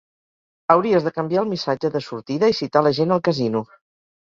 Hauries 0.75 1.05
de 1.07 1.13
canviar 1.17 1.43
el 1.43 1.51
missatge 1.51 1.93
de 1.97 2.03
sortida 2.07 2.51
i 2.55 2.59
citar 2.63 2.85
la 2.89 2.95
gent 3.03 3.17
al 3.19 3.25
casino. 3.31 3.65